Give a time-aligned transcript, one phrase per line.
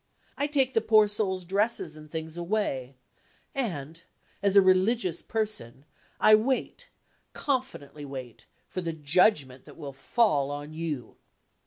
[0.35, 2.95] I take the poor soul's dresses and things away
[3.53, 4.01] and
[4.41, 5.85] as a religious person
[6.19, 6.89] I wait,
[7.33, 11.17] confidently wait, for the judgment that will fall on you!"